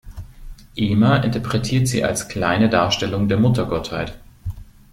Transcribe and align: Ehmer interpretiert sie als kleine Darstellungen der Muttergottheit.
Ehmer 0.75 1.23
interpretiert 1.23 1.87
sie 1.87 2.03
als 2.03 2.27
kleine 2.27 2.69
Darstellungen 2.69 3.29
der 3.29 3.37
Muttergottheit. 3.37 4.17